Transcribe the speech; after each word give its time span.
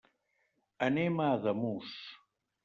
Anem 0.87 1.21
a 1.27 1.29
Ademús. 1.35 1.93